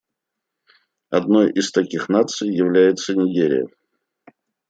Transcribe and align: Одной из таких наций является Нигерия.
Одной 1.11 1.51
из 1.51 1.69
таких 1.71 2.09
наций 2.09 2.49
является 2.51 3.13
Нигерия. 3.15 3.67